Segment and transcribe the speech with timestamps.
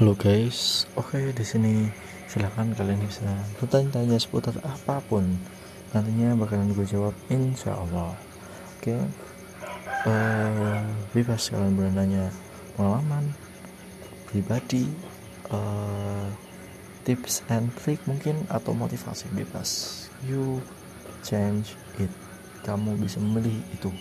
[0.00, 1.84] Halo guys, oke di sini
[2.24, 3.28] silahkan kalian bisa
[3.60, 5.28] bertanya-tanya seputar apa pun.
[5.92, 8.16] Nantinya bakalan gue jawab insya Allah.
[8.80, 8.96] Oke,
[10.08, 10.80] uh,
[11.12, 12.32] bebas kalian bertanya
[12.80, 13.36] pengalaman
[14.24, 14.88] pribadi,
[15.52, 16.32] uh,
[17.04, 20.08] tips and trick mungkin atau motivasi bebas.
[20.24, 20.64] You
[21.20, 22.08] change it.
[22.64, 23.92] Kamu bisa memilih itu.